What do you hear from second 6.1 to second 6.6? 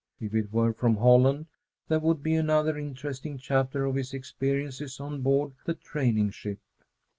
ship.